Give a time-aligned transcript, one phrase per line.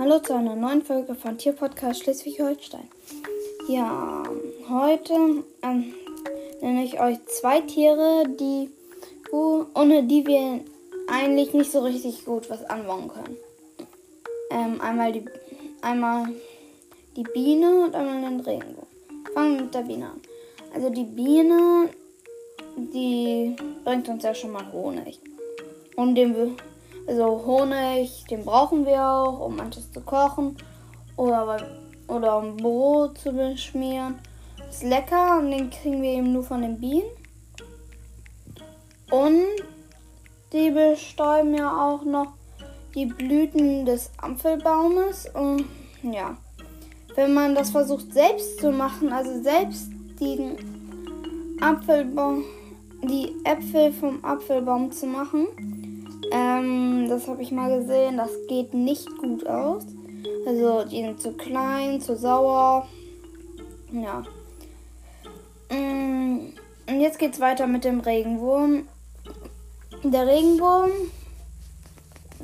[0.00, 2.88] Hallo zu einer neuen Folge von Tierpodcast Schleswig-Holstein.
[3.68, 4.22] Ja,
[4.70, 5.12] heute
[5.60, 5.92] ähm,
[6.62, 8.70] nenne ich euch zwei Tiere, die
[9.30, 10.60] ohne die wir
[11.06, 13.36] eigentlich nicht so richtig gut was anbauen können.
[14.50, 15.26] Ähm, einmal die
[15.82, 16.28] einmal
[17.14, 18.88] die Biene und einmal den Regenbogen.
[19.34, 20.20] Fangen wir mit der Biene an.
[20.72, 21.90] Also die Biene,
[22.74, 25.20] die bringt uns ja schon mal Honig.
[25.94, 26.34] Und den
[27.10, 30.56] also Honig, den brauchen wir auch, um manches zu kochen
[31.16, 31.68] oder,
[32.06, 34.14] oder um Brot zu beschmieren.
[34.68, 37.10] Ist lecker und den kriegen wir eben nur von den Bienen.
[39.10, 39.42] Und
[40.52, 42.28] die bestäuben ja auch noch
[42.94, 45.28] die Blüten des Apfelbaumes.
[45.34, 45.64] Und
[46.04, 46.36] ja,
[47.16, 52.44] wenn man das versucht selbst zu machen, also selbst den Apfelbaum,
[53.02, 55.48] die Äpfel vom Apfelbaum zu machen,
[56.30, 58.16] ähm, das habe ich mal gesehen.
[58.16, 59.84] Das geht nicht gut aus.
[60.46, 62.86] Also die sind zu klein, zu sauer.
[63.92, 64.22] Ja.
[65.70, 66.52] Mm,
[66.88, 68.88] und jetzt geht's weiter mit dem Regenwurm.
[70.02, 70.90] Der Regenwurm,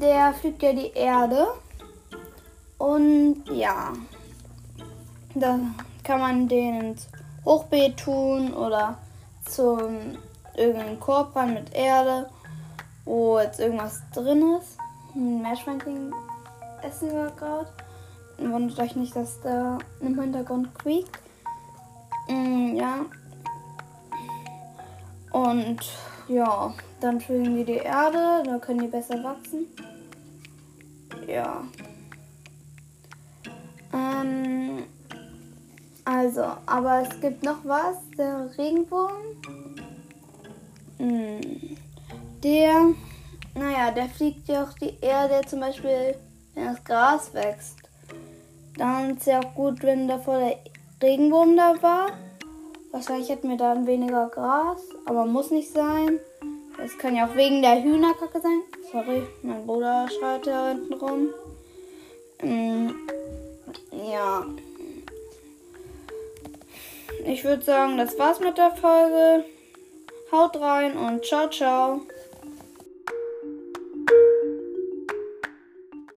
[0.00, 1.46] der pflügt ja die Erde.
[2.78, 3.92] Und ja,
[5.34, 5.58] da
[6.04, 7.08] kann man den ins
[7.44, 8.98] Hochbeet tun oder
[9.48, 10.18] zum
[10.56, 12.28] irgendeinen Korb mit Erde
[13.06, 14.76] wo jetzt irgendwas drin ist.
[15.14, 16.12] Ein Meerschweinchen
[16.82, 17.68] essen wir gerade.
[18.38, 21.18] Wundert euch nicht, dass da im Hintergrund quiekt.
[22.28, 23.06] Mm, ja.
[25.30, 25.78] Und
[26.28, 29.66] ja, dann füllen wir die Erde, da können die besser wachsen.
[31.26, 31.62] Ja.
[33.92, 34.82] Ähm,
[36.04, 39.12] also, aber es gibt noch was, der Regenwurm.
[40.98, 41.76] Hm
[42.46, 42.94] der,
[43.54, 46.14] naja, der fliegt ja auch die Erde, zum Beispiel,
[46.54, 47.76] wenn das Gras wächst.
[48.78, 50.58] Dann ist ja auch gut, wenn davor der
[51.02, 52.12] Regenwurm da war.
[52.92, 56.20] Wahrscheinlich hätten wir dann weniger Gras, aber muss nicht sein.
[56.82, 58.60] Es kann ja auch wegen der Hühnerkacke sein.
[58.92, 61.28] Sorry, mein Bruder schreit da hinten rum.
[62.42, 62.90] Mm,
[64.08, 64.46] ja.
[67.24, 69.44] Ich würde sagen, das war's mit der Folge.
[70.30, 72.02] Haut rein und ciao, ciao.